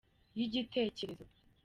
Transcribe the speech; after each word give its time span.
y’igitekerezo 0.37 1.25